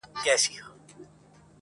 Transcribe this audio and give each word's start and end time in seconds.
هسي 0.21 0.51
نه 0.55 0.61
هغه 0.65 0.73
باور. 0.87 1.07